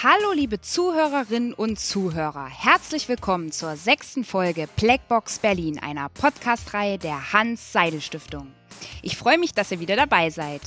[0.00, 7.32] Hallo liebe Zuhörerinnen und Zuhörer, herzlich willkommen zur sechsten Folge Blackbox Berlin, einer Podcast-Reihe der
[7.32, 8.46] Hans-Seidel-Stiftung.
[9.02, 10.60] Ich freue mich, dass ihr wieder dabei seid.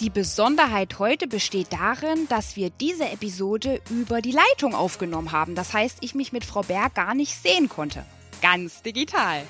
[0.00, 5.54] Die Besonderheit heute besteht darin, dass wir diese Episode über die Leitung aufgenommen haben.
[5.54, 8.02] Das heißt, ich mich mit Frau Berg gar nicht sehen konnte.
[8.40, 9.42] Ganz digital.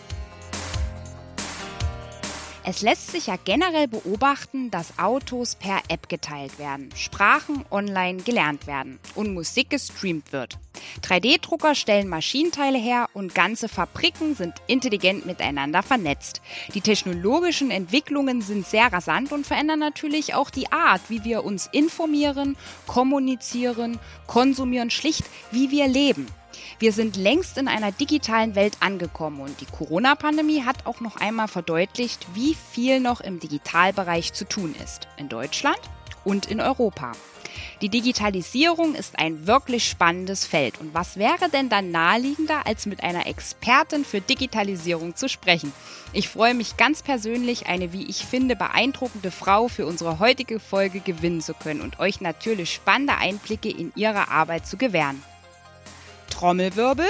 [2.65, 8.69] Es lässt sich ja generell beobachten, dass Autos per App geteilt werden, Sprachen online gelernt
[8.69, 10.59] werden und Musik gestreamt wird.
[11.03, 16.41] 3D-Drucker stellen Maschinenteile her und ganze Fabriken sind intelligent miteinander vernetzt.
[16.73, 21.69] Die technologischen Entwicklungen sind sehr rasant und verändern natürlich auch die Art, wie wir uns
[21.73, 26.29] informieren, kommunizieren, konsumieren, schlicht wie wir leben.
[26.79, 31.49] Wir sind längst in einer digitalen Welt angekommen und die Corona-Pandemie hat auch noch einmal
[31.49, 35.09] verdeutlicht, wie viel noch im Digitalbereich zu tun ist.
[35.17, 35.81] In Deutschland
[36.25, 37.13] und in Europa.
[37.81, 40.81] Die Digitalisierung ist ein wirklich spannendes Feld.
[40.81, 45.73] Und was wäre denn dann naheliegender, als mit einer Expertin für Digitalisierung zu sprechen?
[46.13, 51.01] Ich freue mich ganz persönlich, eine, wie ich finde, beeindruckende Frau für unsere heutige Folge
[51.01, 55.23] gewinnen zu können und euch natürlich spannende Einblicke in ihre Arbeit zu gewähren.
[56.31, 57.07] Trommelwirbel.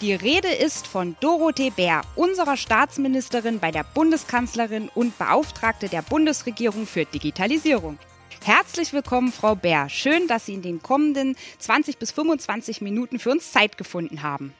[0.00, 6.86] Die Rede ist von Dorothee Bär, unserer Staatsministerin bei der Bundeskanzlerin und Beauftragte der Bundesregierung
[6.86, 7.98] für Digitalisierung.
[8.44, 9.88] Herzlich willkommen, Frau Bär.
[9.88, 14.54] Schön, dass Sie in den kommenden 20 bis 25 Minuten für uns Zeit gefunden haben.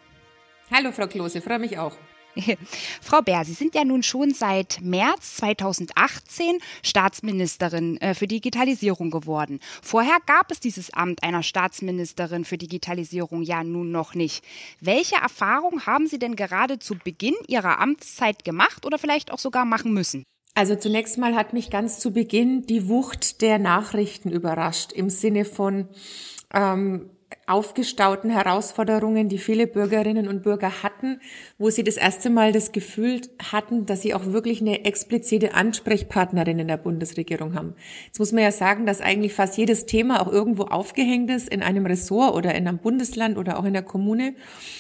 [0.73, 1.97] Hallo, Frau Klose, freue mich auch.
[3.01, 9.61] Frau Bär, Sie sind ja nun schon seit März 2018 Staatsministerin äh, für Digitalisierung geworden.
[9.83, 14.45] Vorher gab es dieses Amt einer Staatsministerin für Digitalisierung ja nun noch nicht.
[14.81, 19.65] Welche Erfahrungen haben Sie denn gerade zu Beginn Ihrer Amtszeit gemacht oder vielleicht auch sogar
[19.65, 20.25] machen müssen?
[20.55, 25.45] Also zunächst mal hat mich ganz zu Beginn die Wucht der Nachrichten überrascht im Sinne
[25.45, 25.89] von
[26.55, 27.11] ähm,
[27.47, 31.21] aufgestauten Herausforderungen, die viele Bürgerinnen und Bürger hatten,
[31.59, 33.21] wo sie das erste Mal das Gefühl
[33.53, 37.75] hatten, dass sie auch wirklich eine explizite Ansprechpartnerin in der Bundesregierung haben.
[38.07, 41.63] Jetzt muss man ja sagen, dass eigentlich fast jedes Thema auch irgendwo aufgehängt ist in
[41.63, 44.35] einem Ressort oder in einem Bundesland oder auch in der Kommune.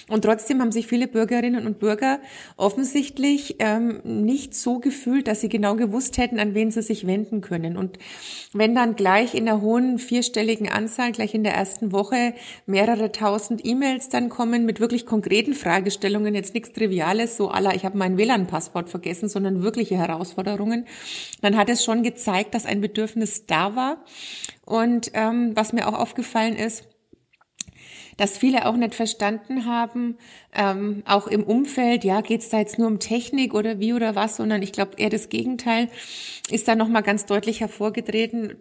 [0.09, 2.19] Und trotzdem haben sich viele Bürgerinnen und Bürger
[2.56, 7.43] offensichtlich ähm, nicht so gefühlt, dass sie genau gewusst hätten, an wen sie sich wenden
[7.43, 7.77] können.
[7.77, 7.98] Und
[8.53, 13.64] wenn dann gleich in der hohen vierstelligen Anzahl, gleich in der ersten Woche mehrere tausend
[13.64, 18.16] E-Mails dann kommen mit wirklich konkreten Fragestellungen, jetzt nichts Triviales, so aller, ich habe mein
[18.16, 20.86] WLAN-Passwort vergessen, sondern wirkliche Herausforderungen,
[21.42, 23.98] dann hat es schon gezeigt, dass ein Bedürfnis da war.
[24.64, 26.84] Und ähm, was mir auch aufgefallen ist,
[28.16, 30.16] dass viele auch nicht verstanden haben,
[30.54, 34.15] ähm, auch im Umfeld, ja, geht es da jetzt nur um Technik oder wie oder
[34.15, 35.88] was, sondern ich glaube eher das Gegenteil
[36.50, 38.56] ist da nochmal ganz deutlich hervorgetreten,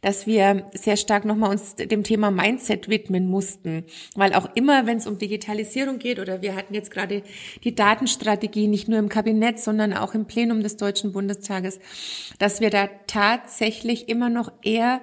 [0.00, 3.84] dass wir sehr stark nochmal uns dem Thema Mindset widmen mussten.
[4.14, 7.22] Weil auch immer, wenn es um Digitalisierung geht, oder wir hatten jetzt gerade
[7.62, 11.78] die Datenstrategie nicht nur im Kabinett, sondern auch im Plenum des Deutschen Bundestages,
[12.38, 15.00] dass wir da tatsächlich immer noch eher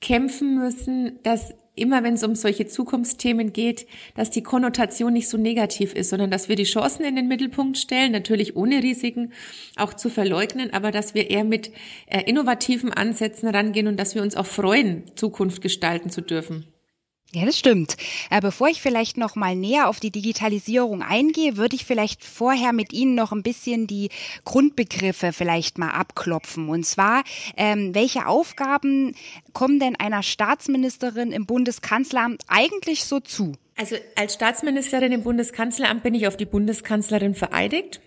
[0.00, 5.38] kämpfen müssen, dass immer wenn es um solche Zukunftsthemen geht, dass die Konnotation nicht so
[5.38, 9.32] negativ ist, sondern dass wir die Chancen in den Mittelpunkt stellen, natürlich ohne Risiken
[9.76, 11.70] auch zu verleugnen, aber dass wir eher mit
[12.06, 16.66] äh, innovativen Ansätzen rangehen und dass wir uns auch freuen, Zukunft gestalten zu dürfen.
[17.34, 17.96] Ja, das stimmt.
[18.30, 22.72] Äh, bevor ich vielleicht noch mal näher auf die Digitalisierung eingehe, würde ich vielleicht vorher
[22.72, 24.08] mit Ihnen noch ein bisschen die
[24.46, 26.70] Grundbegriffe vielleicht mal abklopfen.
[26.70, 27.24] Und zwar,
[27.58, 29.14] ähm, welche Aufgaben
[29.52, 33.52] kommen denn einer Staatsministerin im Bundeskanzleramt eigentlich so zu?
[33.76, 38.00] Also als Staatsministerin im Bundeskanzleramt bin ich auf die Bundeskanzlerin vereidigt.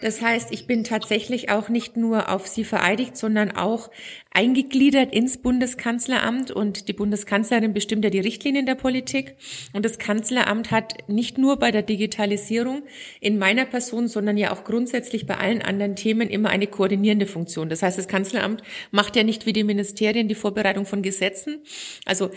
[0.00, 3.90] Das heißt, ich bin tatsächlich auch nicht nur auf sie vereidigt, sondern auch
[4.32, 9.36] eingegliedert ins Bundeskanzleramt und die Bundeskanzlerin bestimmt ja die Richtlinien der Politik
[9.72, 12.82] und das Kanzleramt hat nicht nur bei der Digitalisierung
[13.20, 17.68] in meiner Person, sondern ja auch grundsätzlich bei allen anderen Themen immer eine koordinierende Funktion.
[17.68, 21.62] Das heißt, das Kanzleramt macht ja nicht wie die Ministerien die Vorbereitung von Gesetzen.
[22.06, 22.30] Also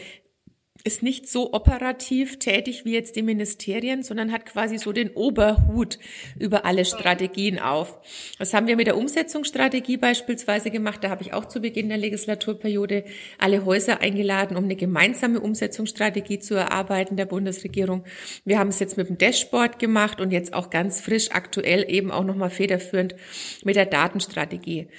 [0.86, 5.98] ist nicht so operativ tätig wie jetzt die Ministerien, sondern hat quasi so den Oberhut
[6.38, 8.00] über alle Strategien auf.
[8.38, 11.02] Das haben wir mit der Umsetzungsstrategie beispielsweise gemacht.
[11.02, 13.06] Da habe ich auch zu Beginn der Legislaturperiode
[13.38, 18.04] alle Häuser eingeladen, um eine gemeinsame Umsetzungsstrategie zu erarbeiten der Bundesregierung.
[18.44, 22.12] Wir haben es jetzt mit dem Dashboard gemacht und jetzt auch ganz frisch aktuell eben
[22.12, 23.16] auch nochmal federführend
[23.64, 24.90] mit der Datenstrategie.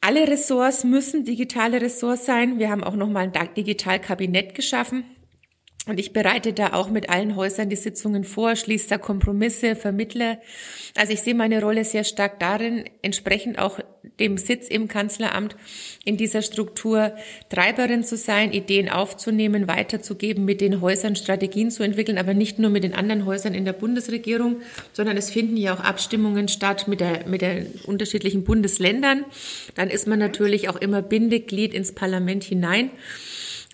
[0.00, 2.58] Alle Ressorts müssen digitale Ressorts sein.
[2.58, 5.04] Wir haben auch nochmal ein Digitalkabinett geschaffen
[5.90, 10.38] Und ich bereite da auch mit allen Häusern die Sitzungen vor, schließe da Kompromisse, vermittle.
[10.96, 13.80] Also ich sehe meine Rolle sehr stark darin, entsprechend auch
[14.20, 15.56] dem Sitz im Kanzleramt
[16.04, 17.12] in dieser Struktur
[17.48, 22.70] Treiberin zu sein, Ideen aufzunehmen, weiterzugeben, mit den Häusern Strategien zu entwickeln, aber nicht nur
[22.70, 24.60] mit den anderen Häusern in der Bundesregierung,
[24.92, 29.24] sondern es finden ja auch Abstimmungen statt mit der, mit den unterschiedlichen Bundesländern.
[29.74, 32.90] Dann ist man natürlich auch immer Bindeglied ins Parlament hinein.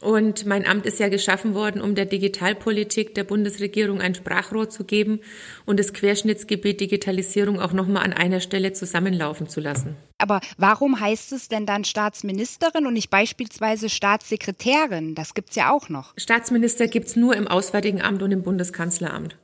[0.02, 4.84] Und mein Amt ist ja geschaffen worden, um der Digitalpolitik der Bundesregierung ein Sprachrohr zu
[4.84, 5.20] geben
[5.64, 9.96] und das Querschnittsgebiet Digitalisierung auch nochmal an einer Stelle zusammenlaufen zu lassen.
[10.18, 15.14] Aber warum heißt es denn dann Staatsministerin und nicht beispielsweise Staatssekretärin?
[15.14, 16.12] Das gibt's ja auch noch.
[16.18, 19.36] Staatsminister gibt's nur im Auswärtigen Amt und im Bundeskanzleramt.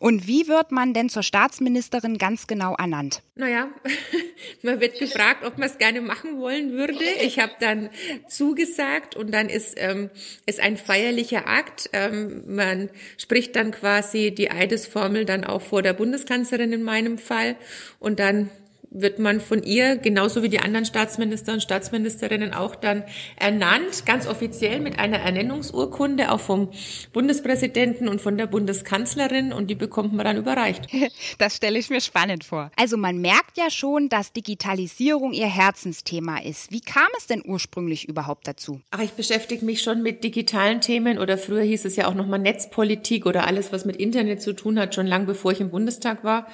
[0.00, 3.22] Und wie wird man denn zur Staatsministerin ganz genau ernannt?
[3.34, 3.68] Naja,
[4.62, 7.04] man wird gefragt, ob man es gerne machen wollen würde.
[7.22, 7.90] Ich habe dann
[8.28, 10.10] zugesagt und dann ist ähm,
[10.46, 11.90] es ein feierlicher Akt.
[11.92, 17.56] Ähm, man spricht dann quasi die Eidesformel dann auch vor der Bundeskanzlerin in meinem Fall
[17.98, 18.50] und dann
[18.90, 23.04] wird man von ihr, genauso wie die anderen Staatsminister und Staatsministerinnen auch dann
[23.36, 26.70] ernannt, ganz offiziell mit einer Ernennungsurkunde, auch vom
[27.12, 30.86] Bundespräsidenten und von der Bundeskanzlerin und die bekommt man dann überreicht.
[31.38, 32.70] Das stelle ich mir spannend vor.
[32.76, 36.70] Also man merkt ja schon, dass Digitalisierung ihr Herzensthema ist.
[36.70, 38.80] Wie kam es denn ursprünglich überhaupt dazu?
[38.90, 42.38] Ach, ich beschäftige mich schon mit digitalen Themen oder früher hieß es ja auch nochmal
[42.38, 46.24] Netzpolitik oder alles, was mit Internet zu tun hat, schon lang bevor ich im Bundestag
[46.24, 46.46] war.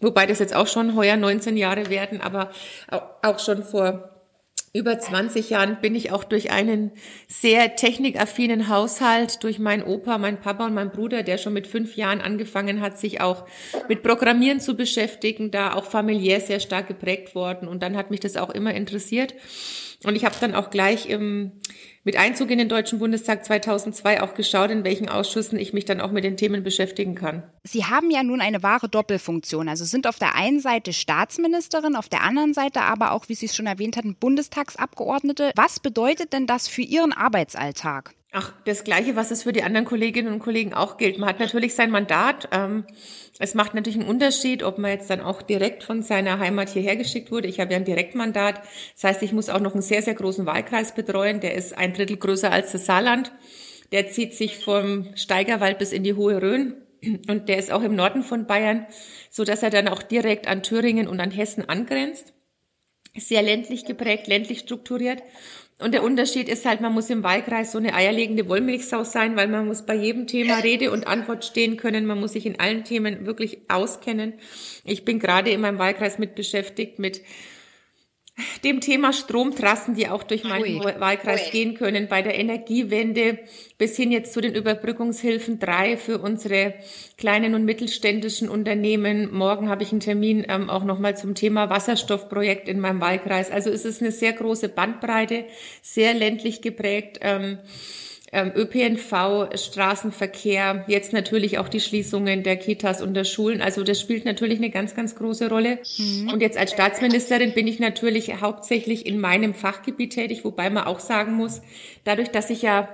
[0.00, 2.50] Wobei das jetzt auch schon heuer 19 Jahre Jahre werden, aber
[3.22, 4.10] auch schon vor
[4.76, 6.90] über 20 Jahren bin ich auch durch einen
[7.28, 11.94] sehr technikaffinen Haushalt, durch meinen Opa, meinen Papa und meinen Bruder, der schon mit fünf
[11.96, 13.44] Jahren angefangen hat, sich auch
[13.88, 17.68] mit Programmieren zu beschäftigen, da auch familiär sehr stark geprägt worden.
[17.68, 19.34] Und dann hat mich das auch immer interessiert.
[20.04, 21.52] Und ich habe dann auch gleich im
[22.06, 26.02] mit Einzug in den Deutschen Bundestag 2002 auch geschaut, in welchen Ausschüssen ich mich dann
[26.02, 27.42] auch mit den Themen beschäftigen kann.
[27.62, 29.70] Sie haben ja nun eine wahre Doppelfunktion.
[29.70, 33.46] Also sind auf der einen Seite Staatsministerin, auf der anderen Seite aber auch, wie Sie
[33.46, 35.52] es schon erwähnt hatten, Bundestagsabgeordnete.
[35.56, 38.14] Was bedeutet denn das für Ihren Arbeitsalltag?
[38.36, 41.18] Ach, das Gleiche, was es für die anderen Kolleginnen und Kollegen auch gilt.
[41.18, 42.48] Man hat natürlich sein Mandat.
[42.50, 42.84] Ähm,
[43.38, 46.96] es macht natürlich einen Unterschied, ob man jetzt dann auch direkt von seiner Heimat hierher
[46.96, 47.46] geschickt wurde.
[47.46, 48.60] Ich habe ja ein Direktmandat.
[48.94, 51.38] Das heißt, ich muss auch noch einen sehr, sehr großen Wahlkreis betreuen.
[51.38, 53.30] Der ist ein Drittel größer als das Saarland.
[53.92, 56.74] Der zieht sich vom Steigerwald bis in die Hohe Rhön.
[57.28, 58.86] Und der ist auch im Norden von Bayern,
[59.30, 62.32] so dass er dann auch direkt an Thüringen und an Hessen angrenzt.
[63.16, 65.22] Sehr ländlich geprägt, ländlich strukturiert.
[65.80, 69.48] Und der Unterschied ist halt, man muss im Wahlkreis so eine eierlegende Wollmilchsau sein, weil
[69.48, 72.06] man muss bei jedem Thema Rede und Antwort stehen können.
[72.06, 74.34] Man muss sich in allen Themen wirklich auskennen.
[74.84, 77.22] Ich bin gerade in meinem Wahlkreis mit beschäftigt mit
[78.64, 81.00] dem Thema Stromtrassen, die auch durch meinen Ui.
[81.00, 81.50] Wahlkreis Ui.
[81.50, 83.38] gehen können, bei der Energiewende
[83.78, 86.74] bis hin jetzt zu den Überbrückungshilfen drei für unsere
[87.16, 89.32] kleinen und mittelständischen Unternehmen.
[89.32, 93.50] Morgen habe ich einen Termin ähm, auch nochmal zum Thema Wasserstoffprojekt in meinem Wahlkreis.
[93.50, 95.44] Also es ist eine sehr große Bandbreite,
[95.82, 97.18] sehr ländlich geprägt.
[97.22, 97.58] Ähm,
[98.34, 103.62] ÖPNV, Straßenverkehr, jetzt natürlich auch die Schließungen der Kitas und der Schulen.
[103.62, 105.78] Also das spielt natürlich eine ganz, ganz große Rolle.
[105.98, 106.30] Mhm.
[106.32, 111.00] Und jetzt als Staatsministerin bin ich natürlich hauptsächlich in meinem Fachgebiet tätig, wobei man auch
[111.00, 111.62] sagen muss,
[112.04, 112.88] dadurch, dass ich ja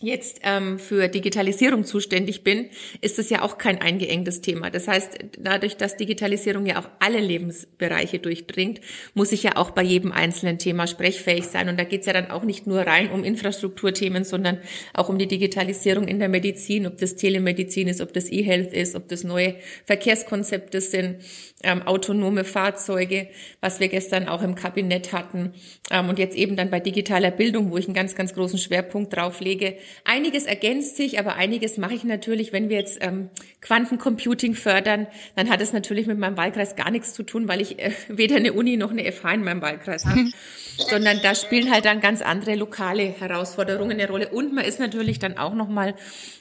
[0.00, 2.68] jetzt ähm, für Digitalisierung zuständig bin,
[3.00, 4.70] ist es ja auch kein eingeengtes Thema.
[4.70, 8.80] Das heißt, dadurch, dass Digitalisierung ja auch alle Lebensbereiche durchdringt,
[9.14, 11.70] muss ich ja auch bei jedem einzelnen Thema sprechfähig sein.
[11.70, 14.58] Und da geht es ja dann auch nicht nur rein um Infrastrukturthemen, sondern
[14.92, 18.96] auch um die Digitalisierung in der Medizin, ob das Telemedizin ist, ob das E-Health ist,
[18.96, 21.22] ob das neue Verkehrskonzepte sind,
[21.62, 23.28] ähm, autonome Fahrzeuge,
[23.60, 25.54] was wir gestern auch im Kabinett hatten.
[25.90, 29.16] Ähm, und jetzt eben dann bei digitaler Bildung, wo ich einen ganz, ganz großen Schwerpunkt
[29.16, 34.54] drauf lege, Einiges ergänzt sich, aber einiges mache ich natürlich, wenn wir jetzt ähm, Quantencomputing
[34.54, 37.92] fördern, dann hat es natürlich mit meinem Wahlkreis gar nichts zu tun, weil ich äh,
[38.08, 40.30] weder eine Uni noch eine FH in meinem Wahlkreis habe,
[40.76, 44.28] sondern da spielen halt dann ganz andere lokale Herausforderungen eine Rolle.
[44.28, 45.94] Und man ist natürlich dann auch nochmal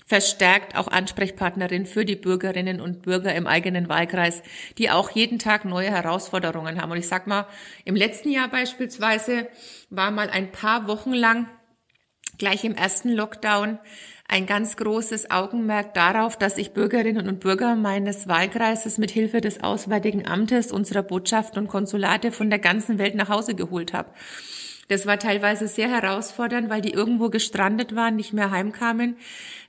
[0.06, 4.44] verstärkt auch Ansprechpartnerin für die Bürgerinnen und Bürger im eigenen Wahlkreis,
[4.78, 6.92] die auch jeden Tag neue Herausforderungen haben.
[6.92, 7.48] Und ich sag mal,
[7.86, 9.48] im letzten Jahr beispielsweise
[9.90, 11.48] war mal ein paar Wochen lang
[12.38, 13.80] gleich im ersten Lockdown
[14.28, 19.64] ein ganz großes Augenmerk darauf, dass ich Bürgerinnen und Bürger meines Wahlkreises mit Hilfe des
[19.64, 24.10] Auswärtigen Amtes, unserer Botschaften und Konsulate von der ganzen Welt nach Hause geholt habe.
[24.88, 29.18] Das war teilweise sehr herausfordernd, weil die irgendwo gestrandet waren, nicht mehr heimkamen.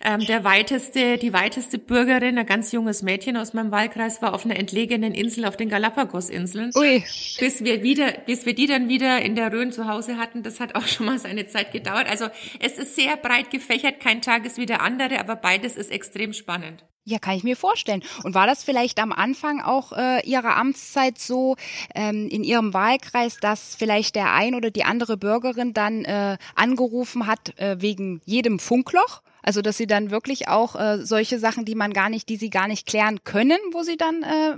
[0.04, 4.44] Ähm, der weiteste, die weiteste Bürgerin, ein ganz junges Mädchen aus meinem Wahlkreis, war auf
[4.44, 6.70] einer entlegenen Insel auf den Galapagos-Inseln.
[6.76, 7.02] Ui.
[7.38, 10.60] Bis wir wieder, bis wir die dann wieder in der Rhön zu Hause hatten, das
[10.60, 12.10] hat auch schon mal seine Zeit gedauert.
[12.10, 12.26] Also
[12.60, 16.34] es ist sehr breit gefächert, kein Tag ist wie der andere, aber beides ist extrem
[16.34, 16.84] spannend.
[17.08, 18.02] Ja, kann ich mir vorstellen.
[18.24, 21.54] Und war das vielleicht am Anfang auch äh, Ihrer Amtszeit so
[21.94, 27.28] ähm, in Ihrem Wahlkreis, dass vielleicht der ein oder die andere Bürgerin dann äh, angerufen
[27.28, 29.22] hat äh, wegen jedem Funkloch?
[29.40, 32.50] Also dass sie dann wirklich auch äh, solche Sachen, die man gar nicht, die sie
[32.50, 34.56] gar nicht klären können, wo sie dann äh,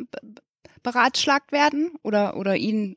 [0.83, 2.97] beratschlagt werden oder oder ihnen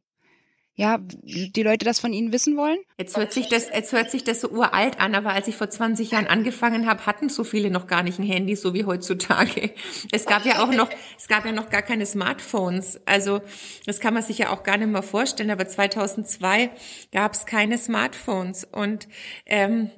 [0.81, 2.79] ja, die Leute das von Ihnen wissen wollen?
[2.97, 5.69] Jetzt hört sich das, jetzt hört sich das so uralt an, aber als ich vor
[5.69, 9.75] 20 Jahren angefangen habe, hatten so viele noch gar nicht ein Handy, so wie heutzutage.
[10.11, 12.99] Es gab ja auch noch, es gab ja noch gar keine Smartphones.
[13.05, 13.41] Also,
[13.85, 16.71] das kann man sich ja auch gar nicht mehr vorstellen, aber 2002
[17.11, 19.07] gab es keine Smartphones und,
[19.45, 19.91] ähm,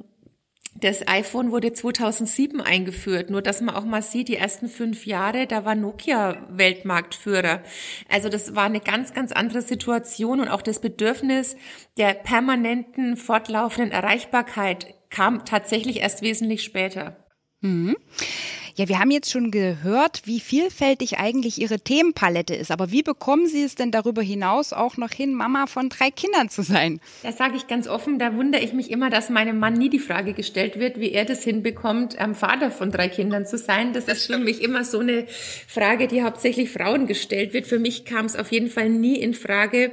[0.84, 3.30] das iPhone wurde 2007 eingeführt.
[3.30, 7.62] Nur, dass man auch mal sieht, die ersten fünf Jahre, da war Nokia Weltmarktführer.
[8.10, 11.56] Also das war eine ganz, ganz andere Situation und auch das Bedürfnis
[11.98, 17.23] der permanenten, fortlaufenden Erreichbarkeit kam tatsächlich erst wesentlich später.
[17.64, 17.96] Mhm.
[18.76, 22.72] Ja, wir haben jetzt schon gehört, wie vielfältig eigentlich Ihre Themenpalette ist.
[22.72, 26.50] Aber wie bekommen Sie es denn darüber hinaus auch noch hin, Mama von drei Kindern
[26.50, 27.00] zu sein?
[27.22, 28.18] Das sage ich ganz offen.
[28.18, 31.24] Da wundere ich mich immer, dass meinem Mann nie die Frage gestellt wird, wie er
[31.24, 33.94] das hinbekommt, ähm, Vater von drei Kindern zu sein.
[33.94, 35.28] Das ist für mich immer so eine
[35.68, 37.68] Frage, die hauptsächlich Frauen gestellt wird.
[37.68, 39.92] Für mich kam es auf jeden Fall nie in Frage,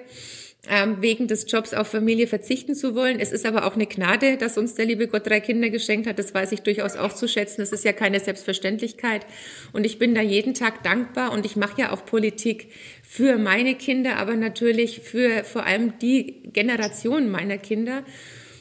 [0.98, 3.18] wegen des Jobs auf Familie verzichten zu wollen.
[3.18, 6.18] Es ist aber auch eine Gnade, dass uns der liebe Gott drei Kinder geschenkt hat.
[6.18, 7.62] Das weiß ich durchaus auch zu schätzen.
[7.62, 9.24] Das ist ja keine Selbstverständlichkeit.
[9.72, 12.68] Und ich bin da jeden Tag dankbar und ich mache ja auch Politik
[13.02, 18.04] für meine Kinder, aber natürlich für vor allem die Generation meiner Kinder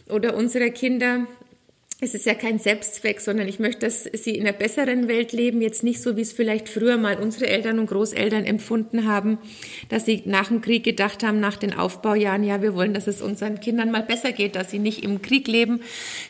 [0.08, 1.28] oder unserer Kinder,
[2.02, 5.60] es ist ja kein Selbstzweck, sondern ich möchte, dass sie in einer besseren Welt leben,
[5.60, 9.38] jetzt nicht so, wie es vielleicht früher mal unsere Eltern und Großeltern empfunden haben,
[9.90, 13.22] dass sie nach dem Krieg gedacht haben, nach den Aufbaujahren, ja, wir wollen, dass es
[13.22, 15.82] unseren Kindern mal besser geht, dass sie nicht im Krieg leben.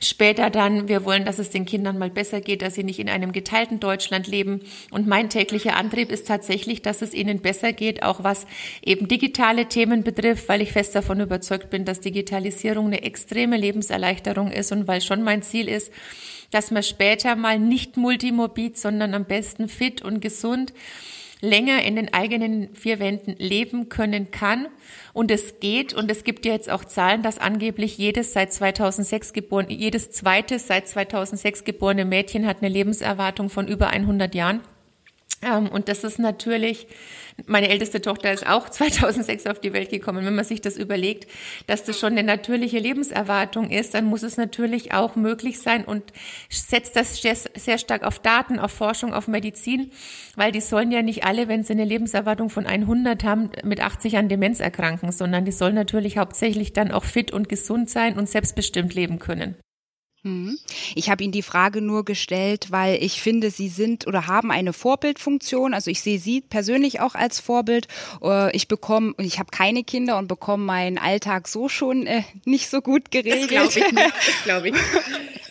[0.01, 3.09] Später dann, wir wollen, dass es den Kindern mal besser geht, dass sie nicht in
[3.09, 4.61] einem geteilten Deutschland leben.
[4.89, 8.47] Und mein täglicher Antrieb ist tatsächlich, dass es ihnen besser geht, auch was
[8.83, 14.51] eben digitale Themen betrifft, weil ich fest davon überzeugt bin, dass Digitalisierung eine extreme Lebenserleichterung
[14.51, 15.91] ist und weil schon mein Ziel Ziel ist,
[16.51, 20.73] dass man später mal nicht multimorbid, sondern am besten fit und gesund
[21.41, 24.67] länger in den eigenen vier Wänden leben können kann.
[25.13, 29.31] Und es geht, und es gibt ja jetzt auch Zahlen, dass angeblich jedes seit 2006
[29.31, 34.61] geboren, jedes zweite seit 2006 geborene Mädchen hat eine Lebenserwartung von über 100 Jahren.
[35.41, 36.87] Ähm, und das ist natürlich
[37.47, 40.25] meine älteste Tochter ist auch 2006 auf die Welt gekommen.
[40.25, 41.29] Wenn man sich das überlegt,
[41.67, 46.03] dass das schon eine natürliche Lebenserwartung ist, dann muss es natürlich auch möglich sein und
[46.49, 49.91] setzt das sehr stark auf Daten, auf Forschung, auf Medizin,
[50.35, 54.17] weil die sollen ja nicht alle, wenn sie eine Lebenserwartung von 100 haben, mit 80
[54.17, 58.29] an Demenz erkranken, sondern die sollen natürlich hauptsächlich dann auch fit und gesund sein und
[58.29, 59.55] selbstbestimmt leben können.
[60.23, 60.59] Mhm.
[60.95, 64.73] Ich habe Ihnen die Frage nur gestellt, weil ich finde, Sie sind oder haben eine
[64.73, 65.73] Vorbildfunktion.
[65.73, 67.87] Also ich sehe Sie persönlich auch als Vorbild.
[68.21, 72.69] Äh, ich bekomme, ich habe keine Kinder und bekomme meinen Alltag so schon äh, nicht
[72.69, 73.39] so gut geregelt.
[73.39, 74.13] Das glaube ich nicht.
[74.27, 74.75] Das glaube ich.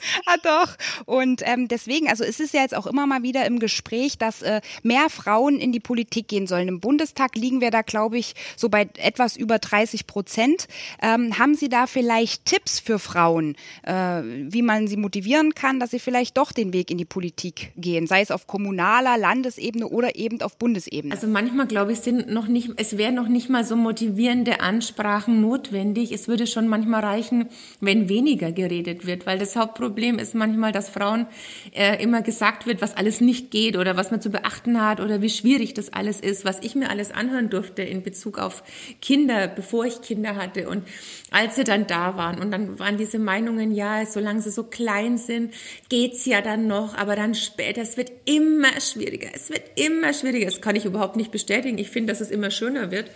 [0.26, 0.76] ah doch.
[1.07, 4.43] Und ähm, deswegen, also es ist ja jetzt auch immer mal wieder im Gespräch, dass
[4.43, 6.69] äh, mehr Frauen in die Politik gehen sollen.
[6.69, 10.69] Im Bundestag liegen wir da, glaube ich, so bei etwas über 30 Prozent.
[11.02, 15.90] Ähm, haben Sie da vielleicht Tipps für Frauen, äh, wie man sie motivieren kann, dass
[15.90, 20.17] sie vielleicht doch den Weg in die Politik gehen, sei es auf kommunaler, Landesebene oder
[20.17, 21.14] eben auf Bundesebene?
[21.14, 25.40] Also manchmal, glaube ich, sind noch nicht, es wären noch nicht mal so motivierende Ansprachen
[25.40, 26.12] notwendig.
[26.12, 27.49] Es würde schon manchmal reichen,
[27.81, 31.26] wenn weniger geredet wird, weil das Hauptproblem Problem ist manchmal, dass Frauen
[31.73, 35.23] äh, immer gesagt wird, was alles nicht geht oder was man zu beachten hat oder
[35.23, 38.62] wie schwierig das alles ist, was ich mir alles anhören durfte in Bezug auf
[39.00, 40.87] Kinder, bevor ich Kinder hatte und
[41.30, 45.16] als sie dann da waren und dann waren diese Meinungen, ja, solange sie so klein
[45.16, 45.54] sind,
[45.88, 50.45] geht's ja dann noch, aber dann später, es wird immer schwieriger, es wird immer schwieriger.
[50.45, 51.78] Das kann ich überhaupt nicht bestätigen.
[51.78, 53.11] Ich finde, dass es immer schöner wird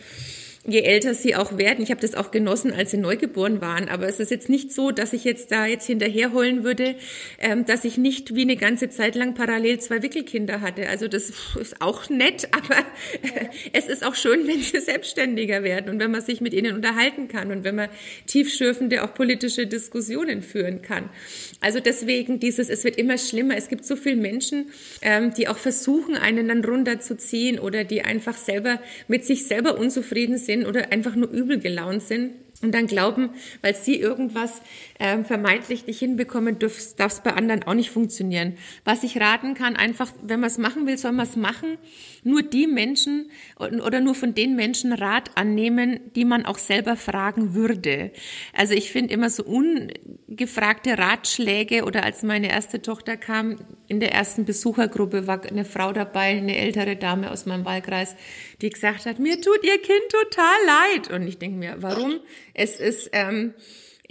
[0.65, 1.83] je älter sie auch werden.
[1.83, 3.89] Ich habe das auch genossen, als sie neugeboren waren.
[3.89, 6.95] Aber es ist jetzt nicht so, dass ich jetzt da jetzt hinterherholen würde,
[7.41, 10.89] ähm, dass ich nicht wie eine ganze Zeit lang parallel zwei Wickelkinder hatte.
[10.89, 12.79] Also das ist auch nett, aber
[13.23, 16.77] äh, es ist auch schön, wenn sie selbstständiger werden und wenn man sich mit ihnen
[16.77, 17.89] unterhalten kann und wenn man
[18.27, 21.11] tiefschürfende auch politische Diskussionen führen kann.
[21.61, 23.57] Also deswegen dieses, es wird immer schlimmer.
[23.57, 28.37] Es gibt so viele Menschen, ähm, die auch versuchen, einen dann runterzuziehen oder die einfach
[28.37, 32.33] selber mit sich selber unzufrieden sind sind oder einfach nur übel gelaunt sind.
[32.63, 34.63] Und dann glauben, weil sie irgendwas
[35.01, 38.57] ähm, vermeintlich nicht hinbekommen, darf es bei anderen auch nicht funktionieren.
[38.85, 41.77] Was ich raten kann, einfach, wenn man es machen will, soll man es machen.
[42.23, 47.55] Nur die Menschen oder nur von den Menschen Rat annehmen, die man auch selber fragen
[47.55, 48.13] würde.
[48.57, 53.57] Also ich finde immer so ungefragte Ratschläge oder als meine erste Tochter kam,
[53.89, 58.15] in der ersten Besuchergruppe war eine Frau dabei, eine ältere Dame aus meinem Wahlkreis,
[58.61, 61.11] die gesagt hat, mir tut ihr Kind total leid.
[61.11, 62.21] Und ich denke mir, warum?
[62.55, 63.55] Es ist ähm,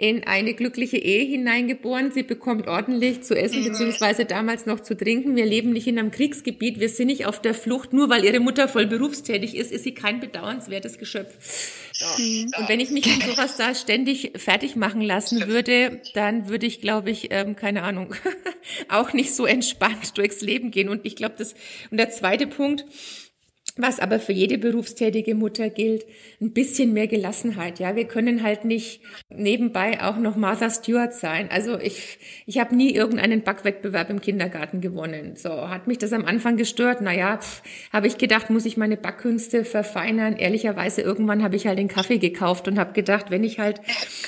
[0.01, 2.11] in eine glückliche Ehe hineingeboren.
[2.11, 5.35] Sie bekommt ordentlich zu essen, beziehungsweise damals noch zu trinken.
[5.35, 6.79] Wir leben nicht in einem Kriegsgebiet.
[6.79, 7.93] Wir sind nicht auf der Flucht.
[7.93, 11.91] Nur weil ihre Mutter voll berufstätig ist, ist sie kein bedauernswertes Geschöpf.
[11.91, 12.05] So.
[12.57, 16.81] Und wenn ich mich in sowas da ständig fertig machen lassen würde, dann würde ich,
[16.81, 18.15] glaube ich, ähm, keine Ahnung,
[18.89, 20.89] auch nicht so entspannt durchs Leben gehen.
[20.89, 21.53] Und ich glaube, das,
[21.91, 22.85] und der zweite Punkt,
[23.81, 26.05] was aber für jede berufstätige Mutter gilt,
[26.39, 27.79] ein bisschen mehr Gelassenheit.
[27.79, 31.49] Ja, wir können halt nicht nebenbei auch noch Martha Stewart sein.
[31.51, 35.35] Also ich, ich habe nie irgendeinen Backwettbewerb im Kindergarten gewonnen.
[35.35, 37.01] So hat mich das am Anfang gestört.
[37.01, 37.39] Naja,
[37.91, 40.35] habe ich gedacht, muss ich meine Backkünste verfeinern.
[40.35, 43.81] Ehrlicherweise irgendwann habe ich halt den Kaffee gekauft und habe gedacht, wenn ich halt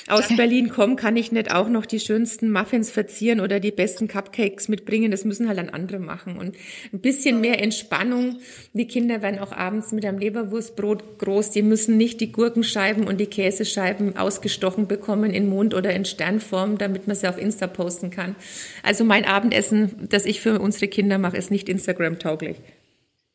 [0.07, 4.07] aus Berlin komme, kann ich nicht auch noch die schönsten Muffins verzieren oder die besten
[4.07, 5.11] Cupcakes mitbringen.
[5.11, 6.55] Das müssen halt dann andere machen und
[6.91, 8.37] ein bisschen mehr Entspannung.
[8.73, 11.51] Die Kinder werden auch abends mit einem Leberwurstbrot groß.
[11.51, 16.77] Die müssen nicht die Gurkenscheiben und die Käsescheiben ausgestochen bekommen in Mond- oder in Sternform,
[16.77, 18.35] damit man sie auf Insta posten kann.
[18.81, 22.57] Also mein Abendessen, das ich für unsere Kinder mache, ist nicht Instagram-tauglich.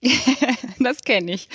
[0.79, 1.49] das kenne ich.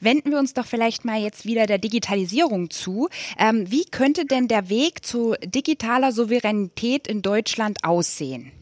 [0.00, 3.08] Wenden wir uns doch vielleicht mal jetzt wieder der Digitalisierung zu.
[3.38, 8.52] Ähm, wie könnte denn der Weg zu digitaler Souveränität in Deutschland aussehen?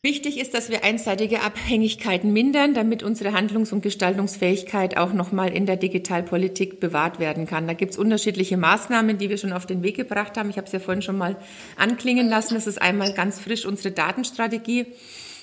[0.00, 5.66] Wichtig ist, dass wir einseitige Abhängigkeiten mindern, damit unsere Handlungs- und Gestaltungsfähigkeit auch nochmal in
[5.66, 7.66] der Digitalpolitik bewahrt werden kann.
[7.66, 10.50] Da gibt es unterschiedliche Maßnahmen, die wir schon auf den Weg gebracht haben.
[10.50, 11.36] Ich habe es ja vorhin schon mal
[11.76, 12.54] anklingen lassen.
[12.54, 14.86] Das ist einmal ganz frisch unsere Datenstrategie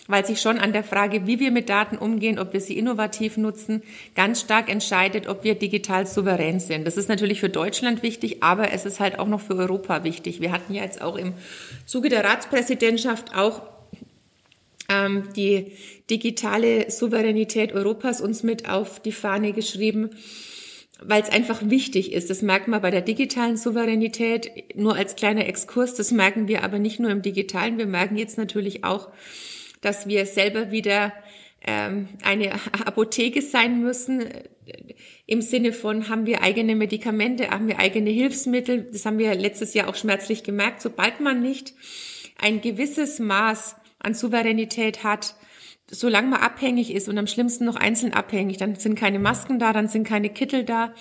[0.07, 3.37] weil sich schon an der Frage, wie wir mit Daten umgehen, ob wir sie innovativ
[3.37, 3.81] nutzen,
[4.13, 6.85] ganz stark entscheidet, ob wir digital souverän sind.
[6.85, 10.41] Das ist natürlich für Deutschland wichtig, aber es ist halt auch noch für Europa wichtig.
[10.41, 11.33] Wir hatten ja jetzt auch im
[11.87, 13.63] Zuge der Ratspräsidentschaft auch
[15.35, 15.71] die
[16.09, 20.11] digitale Souveränität Europas uns mit auf die Fahne geschrieben,
[21.01, 22.29] weil es einfach wichtig ist.
[22.29, 25.95] Das merkt man bei der digitalen Souveränität nur als kleiner Exkurs.
[25.95, 27.77] Das merken wir aber nicht nur im digitalen.
[27.77, 29.09] Wir merken jetzt natürlich auch,
[29.81, 31.13] dass wir selber wieder
[31.65, 32.53] ähm, eine
[32.85, 34.25] Apotheke sein müssen.
[35.25, 38.87] Im Sinne von, haben wir eigene Medikamente, haben wir eigene Hilfsmittel.
[38.91, 40.81] Das haben wir letztes Jahr auch schmerzlich gemerkt.
[40.81, 41.73] Sobald man nicht
[42.39, 45.35] ein gewisses Maß an Souveränität hat,
[45.91, 49.71] solange man abhängig ist und am schlimmsten noch einzeln abhängig, dann sind keine Masken da,
[49.71, 50.93] dann sind keine Kittel da.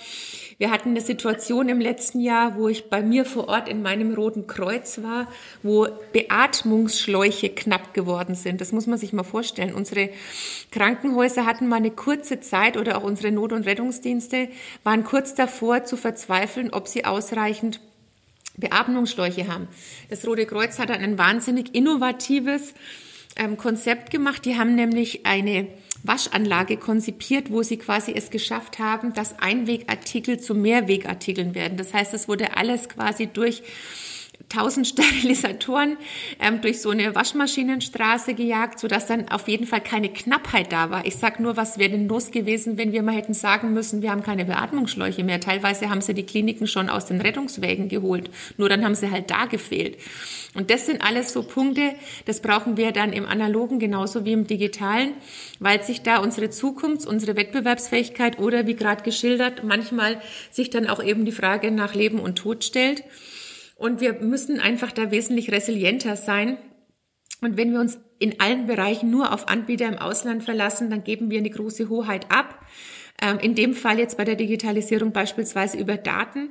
[0.59, 4.13] Wir hatten eine Situation im letzten Jahr, wo ich bei mir vor Ort in meinem
[4.13, 5.27] Roten Kreuz war,
[5.63, 8.61] wo Beatmungsschläuche knapp geworden sind.
[8.61, 9.73] Das muss man sich mal vorstellen.
[9.73, 10.09] Unsere
[10.71, 14.49] Krankenhäuser hatten mal eine kurze Zeit oder auch unsere Not- und Rettungsdienste
[14.83, 17.81] waren kurz davor zu verzweifeln, ob sie ausreichend
[18.57, 19.67] Beatmungsschläuche haben.
[20.09, 22.73] Das Rote Kreuz hat ein wahnsinnig innovatives
[23.35, 24.45] ähm, Konzept gemacht.
[24.45, 25.67] Die haben nämlich eine
[26.03, 31.77] Waschanlage konzipiert, wo sie quasi es geschafft haben, dass Einwegartikel zu Mehrwegartikeln werden.
[31.77, 33.63] Das heißt, es wurde alles quasi durch
[34.49, 35.97] tausend Sterilisatoren
[36.39, 41.05] ähm, durch so eine Waschmaschinenstraße gejagt, sodass dann auf jeden Fall keine Knappheit da war.
[41.05, 44.11] Ich sag nur, was wäre denn los gewesen, wenn wir mal hätten sagen müssen, wir
[44.11, 45.39] haben keine Beatmungsschläuche mehr.
[45.39, 49.29] Teilweise haben sie die Kliniken schon aus den Rettungswägen geholt, nur dann haben sie halt
[49.29, 49.97] da gefehlt.
[50.55, 54.47] Und das sind alles so Punkte, das brauchen wir dann im Analogen genauso wie im
[54.47, 55.11] Digitalen,
[55.59, 61.03] weil sich da unsere Zukunft, unsere Wettbewerbsfähigkeit oder wie gerade geschildert, manchmal sich dann auch
[61.03, 63.03] eben die Frage nach Leben und Tod stellt.
[63.75, 66.57] Und wir müssen einfach da wesentlich resilienter sein.
[67.41, 71.29] Und wenn wir uns in allen Bereichen nur auf Anbieter im Ausland verlassen, dann geben
[71.29, 72.65] wir eine große Hoheit ab.
[73.21, 76.49] Ähm, in dem Fall jetzt bei der Digitalisierung beispielsweise über Daten.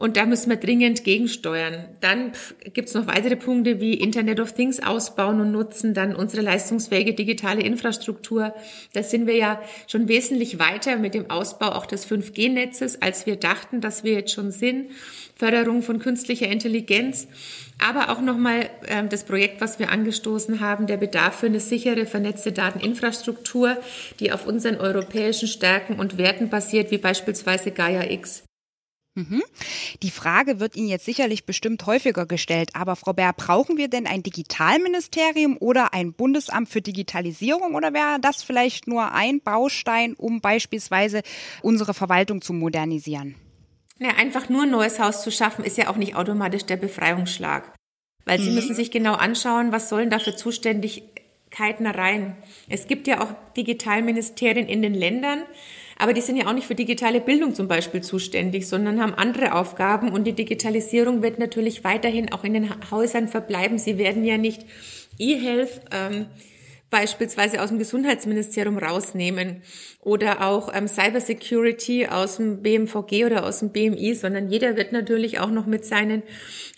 [0.00, 1.84] Und da müssen wir dringend gegensteuern.
[2.00, 2.32] Dann
[2.72, 7.60] gibt's noch weitere Punkte wie Internet of Things ausbauen und nutzen, dann unsere leistungsfähige digitale
[7.60, 8.54] Infrastruktur.
[8.94, 13.36] Da sind wir ja schon wesentlich weiter mit dem Ausbau auch des 5G-Netzes, als wir
[13.36, 14.90] dachten, dass wir jetzt schon sind.
[15.36, 17.28] Förderung von künstlicher Intelligenz,
[17.78, 22.06] aber auch nochmal äh, das Projekt, was wir angestoßen haben, der Bedarf für eine sichere,
[22.06, 23.76] vernetzte Dateninfrastruktur,
[24.18, 28.44] die auf unseren europäischen Stärken und Werten basiert, wie beispielsweise Gaia X.
[29.14, 29.42] Mhm.
[30.02, 34.06] Die Frage wird Ihnen jetzt sicherlich bestimmt häufiger gestellt, aber Frau Bär, brauchen wir denn
[34.06, 40.40] ein Digitalministerium oder ein Bundesamt für Digitalisierung oder wäre das vielleicht nur ein Baustein, um
[40.40, 41.22] beispielsweise
[41.62, 43.34] unsere Verwaltung zu modernisieren?
[43.98, 47.74] Ja, einfach nur ein neues Haus zu schaffen, ist ja auch nicht automatisch der Befreiungsschlag.
[48.24, 48.54] Weil Sie mhm.
[48.54, 52.36] müssen sich genau anschauen, was sollen da für Zuständigkeiten rein.
[52.68, 55.42] Es gibt ja auch Digitalministerien in den Ländern,
[56.00, 59.54] aber die sind ja auch nicht für digitale Bildung zum Beispiel zuständig, sondern haben andere
[59.54, 63.78] Aufgaben und die Digitalisierung wird natürlich weiterhin auch in den Häusern verbleiben.
[63.78, 64.64] Sie werden ja nicht
[65.18, 66.26] E-Health ähm,
[66.90, 69.62] beispielsweise aus dem Gesundheitsministerium rausnehmen
[70.00, 75.38] oder auch ähm, Cybersecurity aus dem BMVG oder aus dem BMI, sondern jeder wird natürlich
[75.38, 76.22] auch noch mit seinen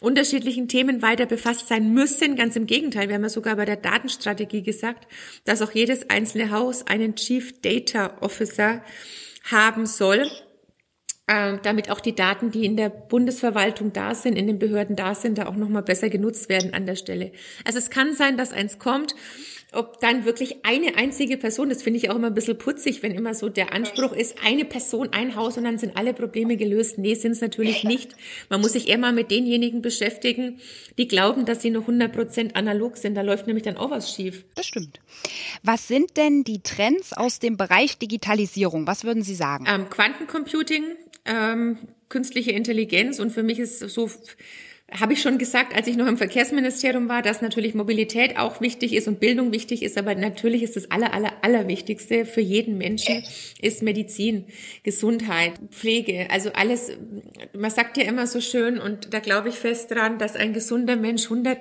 [0.01, 2.37] unterschiedlichen Themen weiter befasst sein müssen.
[2.37, 5.09] Ganz im Gegenteil, wir haben ja sogar bei der Datenstrategie gesagt,
[5.45, 8.83] dass auch jedes einzelne Haus einen Chief Data Officer
[9.51, 10.31] haben soll
[11.29, 15.15] ähm, damit auch die Daten, die in der Bundesverwaltung da sind, in den Behörden da
[15.15, 17.33] sind, da auch nochmal besser genutzt werden an der Stelle.
[17.65, 19.15] Also es kann sein, dass eins kommt,
[19.73, 23.13] ob dann wirklich eine einzige Person, das finde ich auch immer ein bisschen putzig, wenn
[23.13, 26.99] immer so der Anspruch ist, eine Person, ein Haus und dann sind alle Probleme gelöst.
[26.99, 28.15] Nee, sind es natürlich nicht.
[28.51, 30.61] Man muss sich eher mal mit denjenigen beschäftigen,
[30.99, 33.15] die glauben, dass sie nur 100 Prozent analog sind.
[33.15, 34.45] Da läuft nämlich dann auch was schief.
[34.55, 35.01] Das stimmt.
[35.63, 38.87] Was sind denn die Trends aus dem Bereich Digitalisierung?
[38.87, 39.65] Was würden Sie sagen?
[39.69, 40.85] Ähm, Quantencomputing,
[41.25, 44.11] ähm, künstliche Intelligenz und für mich ist so
[44.99, 48.95] habe ich schon gesagt, als ich noch im Verkehrsministerium war, dass natürlich Mobilität auch wichtig
[48.95, 53.25] ist und Bildung wichtig ist, aber natürlich ist das aller, aller, allerwichtigste für jeden Menschen
[53.61, 54.45] ist Medizin,
[54.83, 56.93] Gesundheit, Pflege, also alles,
[57.57, 60.97] man sagt ja immer so schön und da glaube ich fest dran, dass ein gesunder
[60.97, 61.59] Mensch 100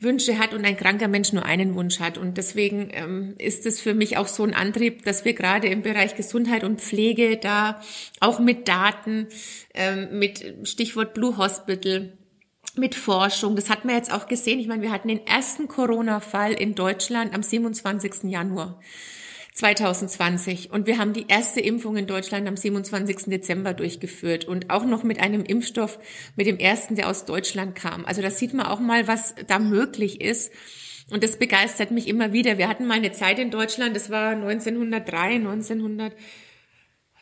[0.00, 2.18] Wünsche hat und ein kranker Mensch nur einen Wunsch hat.
[2.18, 5.82] Und deswegen ähm, ist es für mich auch so ein Antrieb, dass wir gerade im
[5.82, 7.80] Bereich Gesundheit und Pflege da
[8.20, 9.28] auch mit Daten,
[9.74, 12.12] ähm, mit Stichwort Blue Hospital,
[12.76, 13.56] mit Forschung.
[13.56, 14.60] Das hat man jetzt auch gesehen.
[14.60, 18.24] Ich meine, wir hatten den ersten Corona-Fall in Deutschland am 27.
[18.24, 18.80] Januar
[19.54, 23.26] 2020 und wir haben die erste Impfung in Deutschland am 27.
[23.26, 26.00] Dezember durchgeführt und auch noch mit einem Impfstoff,
[26.34, 28.04] mit dem ersten, der aus Deutschland kam.
[28.04, 30.52] Also da sieht man auch mal, was da möglich ist.
[31.10, 32.58] Und das begeistert mich immer wieder.
[32.58, 36.12] Wir hatten mal eine Zeit in Deutschland, das war 1903, 1900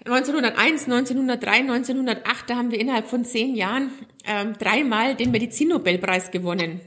[0.05, 3.91] 1901, 1903, 1908, da haben wir innerhalb von zehn Jahren
[4.25, 6.81] ähm, dreimal den Medizinnobelpreis gewonnen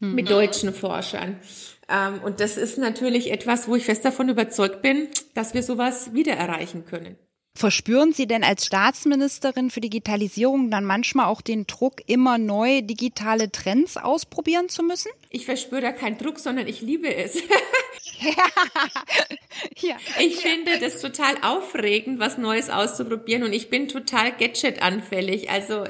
[0.00, 0.14] mhm.
[0.14, 1.38] mit deutschen Forschern.
[1.88, 6.12] Ähm, und das ist natürlich etwas, wo ich fest davon überzeugt bin, dass wir sowas
[6.14, 7.16] wieder erreichen können.
[7.54, 13.52] Verspüren Sie denn als Staatsministerin für Digitalisierung dann manchmal auch den Druck, immer neue digitale
[13.52, 15.10] Trends ausprobieren zu müssen?
[15.28, 17.36] Ich verspüre da keinen Druck, sondern ich liebe es.
[19.80, 19.96] ja.
[20.20, 25.50] Ich finde das total aufregend, was Neues auszuprobieren und ich bin total Gadget-anfällig.
[25.50, 25.84] Also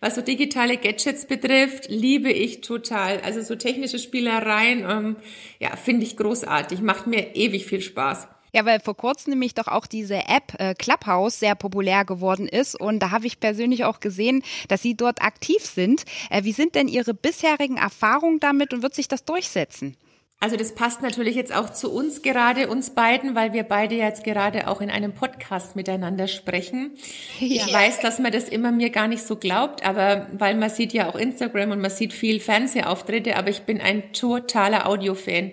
[0.00, 3.20] was so digitale Gadgets betrifft, liebe ich total.
[3.20, 5.16] Also so technische Spielereien, ähm,
[5.58, 8.28] ja, finde ich großartig, macht mir ewig viel Spaß.
[8.54, 12.80] Ja, weil vor kurzem nämlich doch auch diese App äh, Clubhouse sehr populär geworden ist
[12.80, 16.04] und da habe ich persönlich auch gesehen, dass Sie dort aktiv sind.
[16.30, 19.96] Äh, wie sind denn Ihre bisherigen Erfahrungen damit und wird sich das durchsetzen?
[20.40, 24.24] Also das passt natürlich jetzt auch zu uns gerade, uns beiden, weil wir beide jetzt
[24.24, 26.92] gerade auch in einem Podcast miteinander sprechen.
[27.40, 27.66] Ja.
[27.66, 30.92] Ich weiß, dass man das immer mir gar nicht so glaubt, aber weil man sieht
[30.92, 35.52] ja auch Instagram und man sieht viel Fernsehauftritte, aber ich bin ein totaler Audiofan.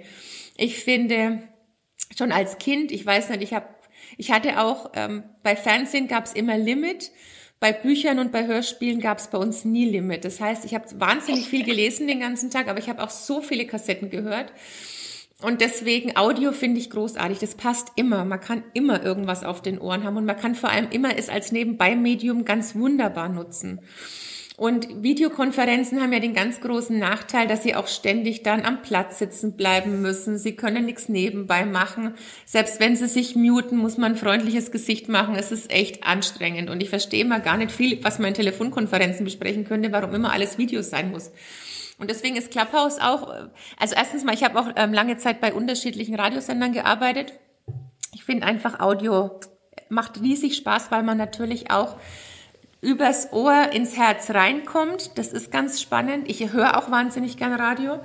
[0.58, 1.44] Ich finde,
[2.18, 3.66] schon als Kind, ich weiß nicht, ich habe,
[4.18, 7.12] ich hatte auch, ähm, bei Fernsehen gab es immer Limit,
[7.62, 10.26] bei Büchern und bei Hörspielen gab es bei uns nie Limit.
[10.26, 13.40] Das heißt, ich habe wahnsinnig viel gelesen den ganzen Tag, aber ich habe auch so
[13.40, 14.52] viele Kassetten gehört.
[15.44, 17.38] Und deswegen Audio finde ich großartig.
[17.38, 18.26] Das passt immer.
[18.26, 21.30] Man kann immer irgendwas auf den Ohren haben und man kann vor allem immer es
[21.30, 23.80] als Nebenbei-Medium ganz wunderbar nutzen.
[24.58, 29.18] Und Videokonferenzen haben ja den ganz großen Nachteil, dass sie auch ständig dann am Platz
[29.18, 30.38] sitzen bleiben müssen.
[30.38, 32.16] Sie können nichts nebenbei machen.
[32.46, 35.36] Selbst wenn sie sich muten, muss man ein freundliches Gesicht machen.
[35.36, 36.70] Es ist echt anstrengend.
[36.70, 40.32] Und ich verstehe mal gar nicht viel, was man in Telefonkonferenzen besprechen könnte, warum immer
[40.34, 41.32] alles Videos sein muss.
[41.98, 43.32] Und deswegen ist Clubhouse auch,
[43.78, 47.34] also erstens mal, ich habe auch ähm, lange Zeit bei unterschiedlichen Radiosendern gearbeitet.
[48.14, 49.40] Ich finde einfach Audio
[49.92, 51.98] macht riesig Spaß, weil man natürlich auch
[52.82, 55.18] übers Ohr ins Herz reinkommt.
[55.18, 56.30] Das ist ganz spannend.
[56.30, 58.00] Ich höre auch wahnsinnig gern Radio.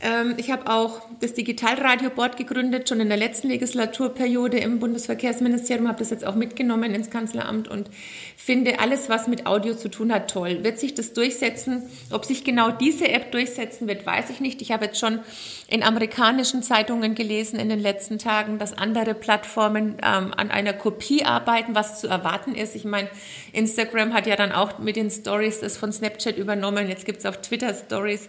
[0.00, 5.98] Ähm, ich habe auch das Digitalradio-Board gegründet, schon in der letzten Legislaturperiode im Bundesverkehrsministerium, habe
[5.98, 7.90] das jetzt auch mitgenommen ins Kanzleramt und
[8.36, 10.62] finde alles, was mit Audio zu tun hat, toll.
[10.62, 11.82] Wird sich das durchsetzen?
[12.12, 14.62] Ob sich genau diese App durchsetzen wird, weiß ich nicht.
[14.62, 15.18] Ich habe jetzt schon
[15.66, 21.24] in amerikanischen Zeitungen gelesen in den letzten Tagen, dass andere Plattformen ähm, an einer Kopie
[21.24, 22.76] arbeiten, was zu erwarten ist.
[22.76, 23.08] Ich meine,
[23.52, 26.88] Instagram hat ja dann auch mit den Stories das von Snapchat übernommen.
[26.88, 28.28] Jetzt gibt es auf Twitter Stories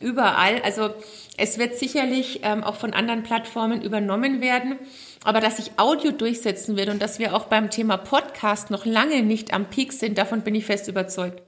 [0.00, 0.62] überall.
[0.62, 0.90] Also
[1.36, 4.78] es wird sicherlich ähm, auch von anderen Plattformen übernommen werden.
[5.24, 9.22] Aber dass sich Audio durchsetzen wird und dass wir auch beim Thema Podcast noch lange
[9.22, 11.42] nicht am Peak sind, davon bin ich fest überzeugt.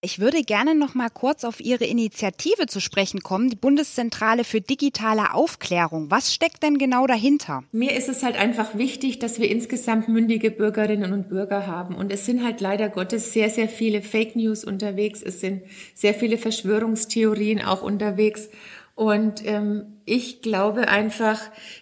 [0.00, 4.60] Ich würde gerne noch mal kurz auf Ihre Initiative zu sprechen kommen, die Bundeszentrale für
[4.60, 6.08] digitale Aufklärung.
[6.08, 7.64] Was steckt denn genau dahinter?
[7.72, 11.96] Mir ist es halt einfach wichtig, dass wir insgesamt mündige Bürgerinnen und Bürger haben.
[11.96, 15.20] Und es sind halt leider Gottes sehr, sehr viele Fake News unterwegs.
[15.20, 15.62] Es sind
[15.94, 18.50] sehr viele Verschwörungstheorien auch unterwegs.
[18.94, 21.40] Und ähm, ich glaube einfach,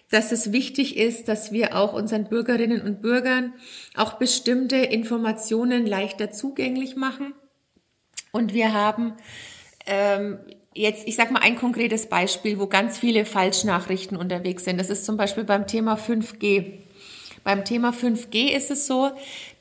[0.09, 3.53] dass es wichtig ist, dass wir auch unseren Bürgerinnen und Bürgern
[3.95, 7.35] auch bestimmte Informationen leichter zugänglich machen
[8.37, 9.13] und wir haben
[9.87, 10.37] ähm,
[10.75, 14.79] jetzt, ich sage mal ein konkretes Beispiel, wo ganz viele Falschnachrichten unterwegs sind.
[14.79, 16.73] Das ist zum Beispiel beim Thema 5G.
[17.43, 19.09] Beim Thema 5G ist es so,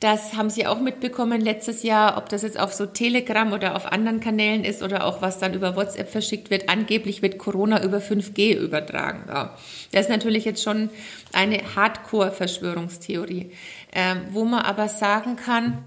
[0.01, 3.87] das haben Sie auch mitbekommen letztes Jahr, ob das jetzt auf so Telegram oder auf
[3.93, 6.69] anderen Kanälen ist oder auch was dann über WhatsApp verschickt wird.
[6.69, 9.25] Angeblich wird Corona über 5G übertragen.
[9.29, 9.57] Ja.
[9.93, 10.91] Das ist natürlich jetzt schon
[11.33, 13.53] eine Hardcore-Verschwörungstheorie,
[13.93, 15.85] ähm, wo man aber sagen kann,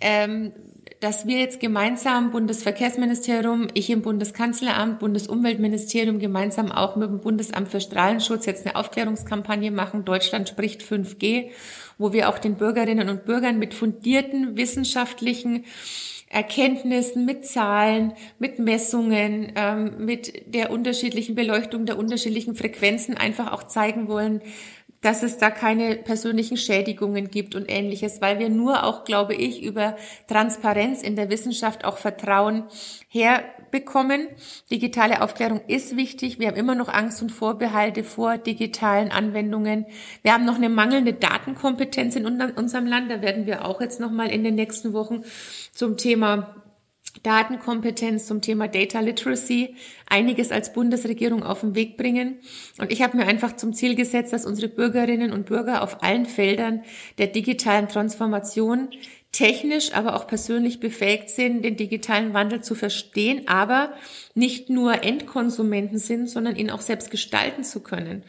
[0.00, 0.52] ähm,
[1.00, 7.80] dass wir jetzt gemeinsam Bundesverkehrsministerium, ich im Bundeskanzleramt, Bundesumweltministerium gemeinsam auch mit dem Bundesamt für
[7.80, 10.04] Strahlenschutz jetzt eine Aufklärungskampagne machen.
[10.04, 11.50] Deutschland spricht 5G,
[11.98, 15.64] wo wir auch den Bürgerinnen und Bürgern mit fundierten wissenschaftlichen
[16.30, 23.62] Erkenntnissen, mit Zahlen, mit Messungen, ähm, mit der unterschiedlichen Beleuchtung der unterschiedlichen Frequenzen einfach auch
[23.62, 24.42] zeigen wollen,
[25.00, 29.62] dass es da keine persönlichen Schädigungen gibt und ähnliches, weil wir nur auch, glaube ich,
[29.62, 32.64] über Transparenz in der Wissenschaft auch Vertrauen
[33.08, 34.28] herbekommen.
[34.70, 36.40] Digitale Aufklärung ist wichtig.
[36.40, 39.86] Wir haben immer noch Angst und Vorbehalte vor digitalen Anwendungen.
[40.22, 43.10] Wir haben noch eine mangelnde Datenkompetenz in unserem Land.
[43.10, 45.22] Da werden wir auch jetzt noch mal in den nächsten Wochen
[45.72, 46.64] zum Thema
[47.22, 49.74] Datenkompetenz zum Thema Data Literacy
[50.08, 52.38] einiges als Bundesregierung auf den Weg bringen.
[52.78, 56.26] Und ich habe mir einfach zum Ziel gesetzt, dass unsere Bürgerinnen und Bürger auf allen
[56.26, 56.82] Feldern
[57.18, 58.88] der digitalen Transformation
[59.32, 63.92] technisch, aber auch persönlich befähigt sind, den digitalen Wandel zu verstehen, aber
[64.34, 68.24] nicht nur Endkonsumenten sind, sondern ihn auch selbst gestalten zu können.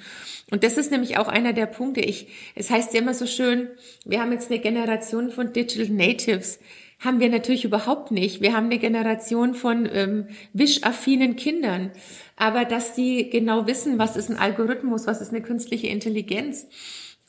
[0.52, 2.02] Und das ist nämlich auch einer der Punkte.
[2.02, 3.70] Ich, es heißt ja immer so schön,
[4.06, 6.60] wir haben jetzt eine Generation von Digital Natives
[7.00, 8.42] haben wir natürlich überhaupt nicht.
[8.42, 11.92] Wir haben eine Generation von ähm, wischaffinen Kindern.
[12.36, 16.68] Aber dass die genau wissen, was ist ein Algorithmus, was ist eine künstliche Intelligenz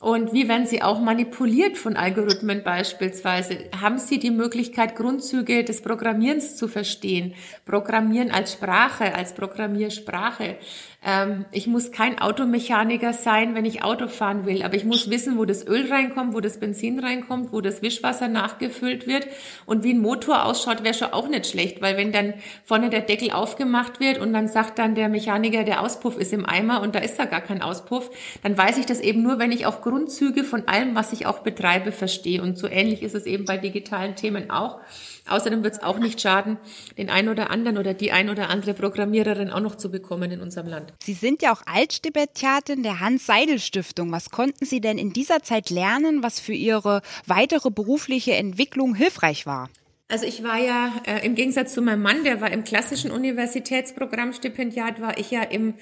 [0.01, 3.69] und wie werden sie auch manipuliert von Algorithmen beispielsweise?
[3.79, 7.35] Haben sie die Möglichkeit, Grundzüge des Programmierens zu verstehen?
[7.65, 10.57] Programmieren als Sprache, als Programmiersprache.
[11.03, 15.37] Ähm, ich muss kein Automechaniker sein, wenn ich Auto fahren will, aber ich muss wissen,
[15.37, 19.25] wo das Öl reinkommt, wo das Benzin reinkommt, wo das Wischwasser nachgefüllt wird
[19.65, 23.01] und wie ein Motor ausschaut, wäre schon auch nicht schlecht, weil wenn dann vorne der
[23.01, 26.93] Deckel aufgemacht wird und dann sagt dann der Mechaniker, der Auspuff ist im Eimer und
[26.93, 28.11] da ist da gar kein Auspuff,
[28.43, 31.39] dann weiß ich das eben nur, wenn ich auch Grundzüge von allem, was ich auch
[31.39, 32.43] betreibe, verstehe.
[32.43, 34.79] Und so ähnlich ist es eben bei digitalen Themen auch.
[35.27, 36.57] Außerdem wird es auch nicht schaden,
[36.97, 40.41] den einen oder anderen oder die ein oder andere Programmiererin auch noch zu bekommen in
[40.41, 40.90] unserem Land.
[41.03, 44.11] Sie sind ja auch Altstipendiatin der Hans-Seidel-Stiftung.
[44.11, 49.45] Was konnten Sie denn in dieser Zeit lernen, was für Ihre weitere berufliche Entwicklung hilfreich
[49.45, 49.69] war?
[50.07, 54.33] Also ich war ja äh, im Gegensatz zu meinem Mann, der war im klassischen Universitätsprogramm
[54.33, 55.75] Stipendiat, war ich ja im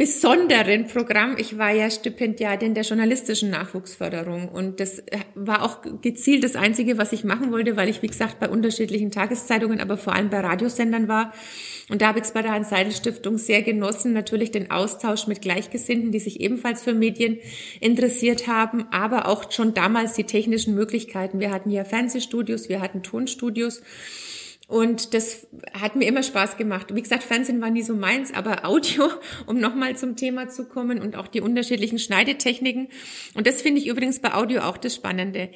[0.00, 1.36] besonderen Programm.
[1.36, 6.96] Ich war ja Stipendiatin der journalistischen Nachwuchsförderung und das äh, war auch gezielt das Einzige,
[6.96, 10.40] was ich machen wollte, weil ich, wie gesagt, bei unterschiedlichen Tageszeitungen, aber vor allem bei
[10.40, 11.34] Radiosendern war.
[11.90, 16.12] Und da habe ich es bei der Hans-Seidel-Stiftung sehr genossen, natürlich den Austausch mit Gleichgesinnten,
[16.12, 17.36] die sich ebenfalls für Medien
[17.80, 21.40] interessiert haben, aber auch schon damals die technischen Möglichkeiten.
[21.40, 23.82] Wir hatten ja Fernsehstudios, wir hatten Tonstudios.
[24.70, 26.94] Und das hat mir immer Spaß gemacht.
[26.94, 29.10] Wie gesagt, Fernsehen war nie so meins, aber Audio,
[29.46, 32.86] um nochmal zum Thema zu kommen und auch die unterschiedlichen Schneidetechniken.
[33.34, 35.48] Und das finde ich übrigens bei Audio auch das Spannende.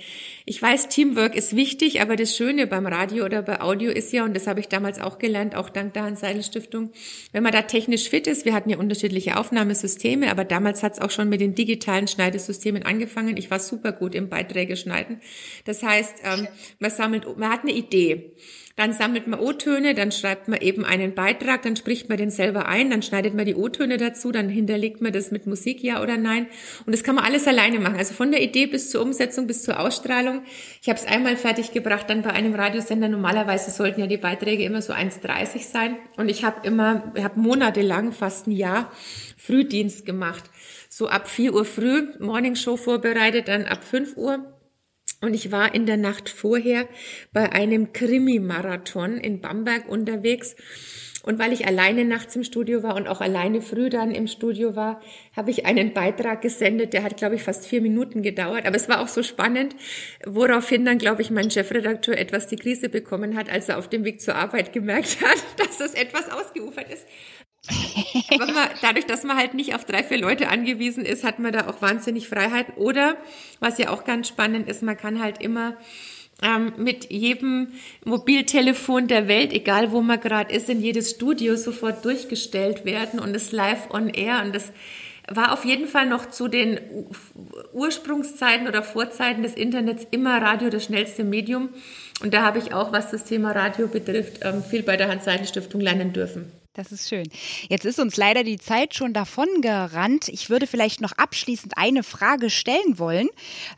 [0.46, 4.24] Ich weiß, Teamwork ist wichtig, aber das Schöne beim Radio oder bei Audio ist ja,
[4.24, 6.90] und das habe ich damals auch gelernt, auch dank der Hans-Seidel-Stiftung,
[7.30, 11.00] wenn man da technisch fit ist, wir hatten ja unterschiedliche Aufnahmesysteme, aber damals hat es
[11.00, 13.36] auch schon mit den digitalen Schneidesystemen angefangen.
[13.36, 15.20] Ich war super gut im Beiträge schneiden.
[15.66, 16.48] Das heißt, ähm,
[16.80, 18.32] man sammelt, man hat eine Idee.
[18.76, 22.66] Dann sammelt man O-Töne, dann schreibt man eben einen Beitrag, dann spricht man den selber
[22.66, 26.16] ein, dann schneidet man die O-Töne dazu, dann hinterlegt man das mit Musik, ja oder
[26.16, 26.48] nein.
[26.84, 27.96] Und das kann man alles alleine machen.
[27.96, 30.42] Also von der Idee bis zur Umsetzung, bis zur Ausstrahlung.
[30.82, 33.08] Ich habe es einmal fertig gebracht, dann bei einem Radiosender.
[33.08, 35.96] Normalerweise sollten ja die Beiträge immer so 1,30 sein.
[36.16, 38.90] Und ich habe immer, ich habe monatelang, fast ein Jahr,
[39.36, 40.42] Frühdienst gemacht.
[40.88, 44.53] So ab 4 Uhr früh, Morningshow vorbereitet, dann ab 5 Uhr
[45.24, 46.86] und ich war in der Nacht vorher
[47.32, 50.54] bei einem Krimi-Marathon in Bamberg unterwegs.
[51.24, 54.76] Und weil ich alleine nachts im Studio war und auch alleine früh dann im Studio
[54.76, 55.00] war,
[55.34, 58.66] habe ich einen Beitrag gesendet, der hat, glaube ich, fast vier Minuten gedauert.
[58.66, 59.74] Aber es war auch so spannend,
[60.26, 64.04] woraufhin dann, glaube ich, mein Chefredakteur etwas die Krise bekommen hat, als er auf dem
[64.04, 67.06] Weg zur Arbeit gemerkt hat, dass es etwas ausgeufert ist.
[68.30, 71.52] Aber man, dadurch, dass man halt nicht auf drei, vier Leute angewiesen ist, hat man
[71.52, 72.76] da auch wahnsinnig Freiheit.
[72.76, 73.16] Oder,
[73.60, 75.76] was ja auch ganz spannend ist, man kann halt immer
[76.42, 77.68] ähm, mit jedem
[78.04, 83.34] Mobiltelefon der Welt, egal wo man gerade ist, in jedes Studio sofort durchgestellt werden und
[83.34, 84.72] es live on air und das
[85.28, 86.78] war auf jeden Fall noch zu den
[87.72, 91.70] Ursprungszeiten oder Vorzeiten des Internets immer Radio das schnellste Medium.
[92.22, 95.80] Und da habe ich auch, was das Thema Radio betrifft, ähm, viel bei der Hans-Seidel-Stiftung
[95.80, 96.52] lernen dürfen.
[96.76, 97.28] Das ist schön.
[97.68, 100.28] Jetzt ist uns leider die Zeit schon davon gerannt.
[100.28, 103.28] Ich würde vielleicht noch abschließend eine Frage stellen wollen.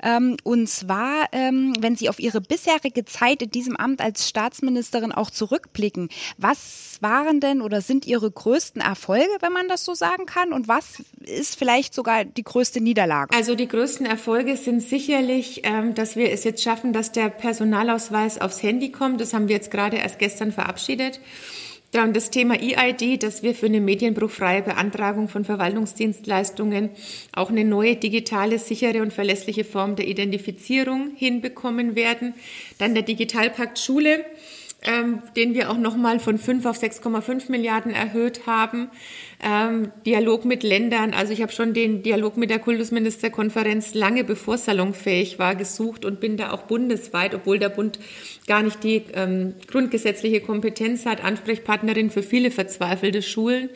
[0.02, 5.12] Ähm, und zwar, ähm, wenn Sie auf Ihre bisherige Zeit in diesem Amt als Staatsministerin
[5.12, 10.24] auch zurückblicken, was waren denn oder sind Ihre größten Erfolge, wenn man das so sagen
[10.24, 10.54] kann?
[10.54, 13.36] Und was ist vielleicht sogar die größte Niederlage?
[13.36, 18.40] Also die größten Erfolge sind sicherlich, ähm, dass wir es jetzt schaffen, dass der Personalausweis
[18.40, 19.20] aufs Handy kommt.
[19.20, 21.20] Das haben wir jetzt gerade erst gestern verabschiedet.
[21.92, 26.90] Dann das Thema EID, dass wir für eine medienbruchfreie Beantragung von Verwaltungsdienstleistungen
[27.32, 32.34] auch eine neue digitale, sichere und verlässliche Form der Identifizierung hinbekommen werden.
[32.78, 34.24] Dann der Digitalpakt Schule
[34.86, 38.88] ähm, den wir auch nochmal von 5 auf 6,5 Milliarden erhöht haben.
[39.42, 44.56] Ähm, Dialog mit Ländern, also ich habe schon den Dialog mit der Kultusministerkonferenz lange bevor
[44.56, 47.98] salonfähig war gesucht und bin da auch bundesweit, obwohl der Bund
[48.46, 53.68] gar nicht die ähm, grundgesetzliche Kompetenz hat, Ansprechpartnerin für viele verzweifelte Schulen.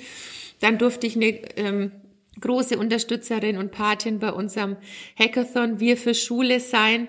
[0.61, 1.93] Dann durfte ich eine ähm,
[2.41, 4.77] große Unterstützerin und Patin bei unserem
[5.19, 7.09] Hackathon Wir für Schule sein.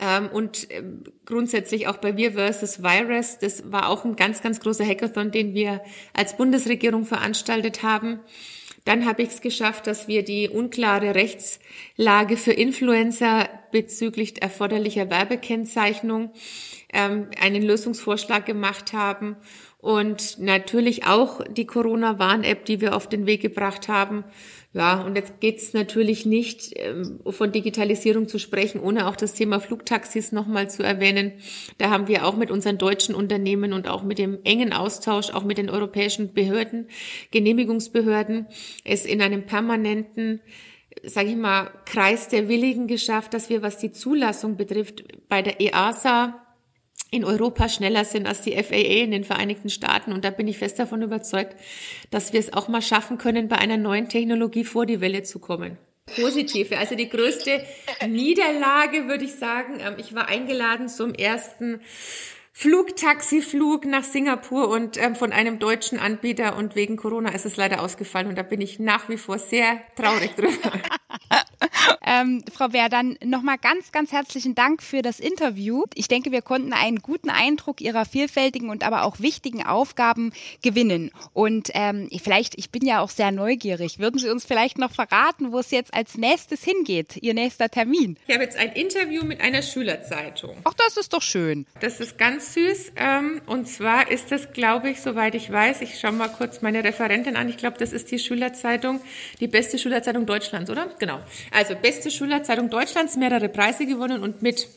[0.00, 3.38] Ähm, und ähm, grundsätzlich auch bei Wir versus Virus.
[3.38, 5.82] Das war auch ein ganz, ganz großer Hackathon, den wir
[6.14, 8.20] als Bundesregierung veranstaltet haben.
[8.86, 16.32] Dann habe ich es geschafft, dass wir die unklare Rechtslage für Influencer bezüglich erforderlicher Werbekennzeichnung
[16.92, 19.36] ähm, einen Lösungsvorschlag gemacht haben
[19.80, 24.24] und natürlich auch die Corona-Warn-App, die wir auf den Weg gebracht haben.
[24.72, 29.58] Ja, und jetzt geht's natürlich nicht, ähm, von Digitalisierung zu sprechen, ohne auch das Thema
[29.58, 31.32] Flugtaxis nochmal zu erwähnen.
[31.78, 35.44] Da haben wir auch mit unseren deutschen Unternehmen und auch mit dem engen Austausch, auch
[35.44, 36.88] mit den europäischen Behörden,
[37.30, 38.46] Genehmigungsbehörden,
[38.84, 40.40] es in einem permanenten
[41.04, 45.60] sage ich mal, Kreis der Willigen geschafft, dass wir, was die Zulassung betrifft, bei der
[45.60, 46.34] EASA
[47.10, 50.12] in Europa schneller sind als die FAA in den Vereinigten Staaten.
[50.12, 51.56] Und da bin ich fest davon überzeugt,
[52.10, 55.38] dass wir es auch mal schaffen können, bei einer neuen Technologie vor die Welle zu
[55.38, 55.76] kommen.
[56.16, 57.64] Positive, also die größte
[58.08, 59.78] Niederlage, würde ich sagen.
[59.80, 61.80] Ähm, ich war eingeladen zum ersten
[62.52, 67.82] Flugtaxiflug nach Singapur und ähm, von einem deutschen Anbieter und wegen Corona ist es leider
[67.82, 70.72] ausgefallen und da bin ich nach wie vor sehr traurig drüber.
[72.04, 75.84] ähm, Frau Bär, dann nochmal ganz, ganz herzlichen Dank für das Interview.
[75.94, 80.32] Ich denke, wir konnten einen guten Eindruck Ihrer vielfältigen und aber auch wichtigen Aufgaben
[80.62, 81.10] gewinnen.
[81.32, 85.52] Und ähm, vielleicht, ich bin ja auch sehr neugierig, würden Sie uns vielleicht noch verraten,
[85.52, 88.18] wo es jetzt als nächstes hingeht, Ihr nächster Termin?
[88.26, 90.56] Ich habe jetzt ein Interview mit einer Schülerzeitung.
[90.64, 91.66] Ach, das ist doch schön.
[91.80, 92.92] Das ist ganz süß.
[92.96, 96.84] Ähm, und zwar ist das, glaube ich, soweit ich weiß, ich schaue mal kurz meine
[96.84, 97.48] Referentin an.
[97.48, 99.00] Ich glaube, das ist die Schülerzeitung,
[99.40, 100.94] die beste Schülerzeitung Deutschlands, oder?
[100.98, 101.20] Genau.
[101.50, 104.68] Also beste Schülerzeitung Deutschlands, mehrere Preise gewonnen und mit.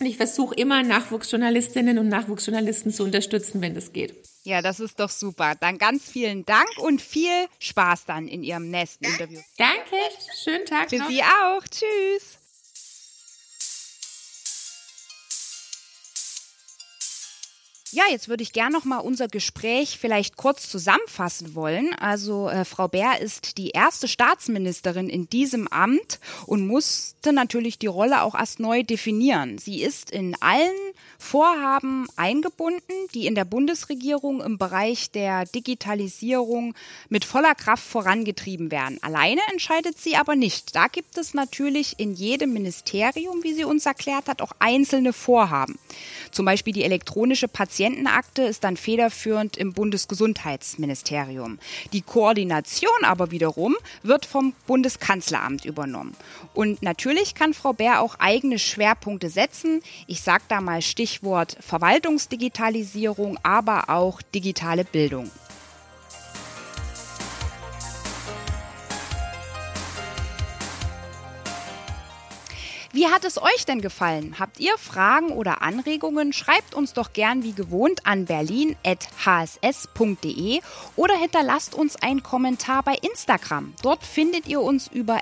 [0.00, 4.14] Und ich versuche immer Nachwuchsjournalistinnen und Nachwuchsjournalisten zu unterstützen, wenn das geht.
[4.44, 5.54] Ja, das ist doch super.
[5.60, 9.40] Dann ganz vielen Dank und viel Spaß dann in Ihrem nächsten Interview.
[9.56, 9.96] Danke,
[10.42, 11.08] schönen Tag Für noch.
[11.08, 11.62] Sie auch.
[11.70, 12.41] Tschüss.
[17.94, 21.92] Ja, jetzt würde ich gerne noch mal unser Gespräch vielleicht kurz zusammenfassen wollen.
[22.00, 27.88] Also äh, Frau Bär ist die erste Staatsministerin in diesem Amt und musste natürlich die
[27.88, 29.58] Rolle auch erst neu definieren.
[29.58, 30.72] Sie ist in allen
[31.18, 32.80] Vorhaben eingebunden,
[33.12, 36.74] die in der Bundesregierung im Bereich der Digitalisierung
[37.10, 38.98] mit voller Kraft vorangetrieben werden.
[39.02, 40.74] Alleine entscheidet sie aber nicht.
[40.74, 45.78] Da gibt es natürlich in jedem Ministerium, wie sie uns erklärt hat, auch einzelne Vorhaben.
[46.30, 47.48] Zum Beispiel die elektronische
[47.82, 51.58] Patientenakte ist dann federführend im Bundesgesundheitsministerium.
[51.92, 56.14] Die Koordination aber wiederum wird vom Bundeskanzleramt übernommen.
[56.54, 59.82] Und natürlich kann Frau Bär auch eigene Schwerpunkte setzen.
[60.06, 65.28] Ich sage da mal Stichwort Verwaltungsdigitalisierung, aber auch digitale Bildung.
[72.94, 74.36] Wie hat es euch denn gefallen?
[74.38, 76.34] Habt ihr Fragen oder Anregungen?
[76.34, 80.60] Schreibt uns doch gern wie gewohnt an berlin.hss.de
[80.96, 83.72] oder hinterlasst uns einen Kommentar bei Instagram.
[83.80, 85.20] Dort findet ihr uns über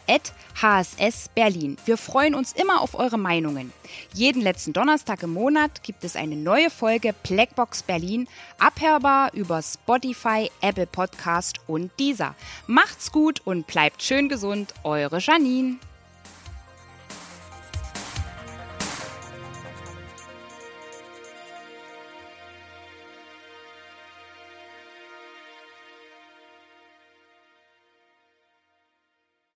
[0.61, 1.77] hssberlin.
[1.85, 3.73] Wir freuen uns immer auf eure Meinungen.
[4.15, 8.27] Jeden letzten Donnerstag im Monat gibt es eine neue Folge Blackbox Berlin,
[8.59, 12.35] abhörbar über Spotify, Apple Podcast und dieser.
[12.67, 15.77] Macht's gut und bleibt schön gesund, eure Janine.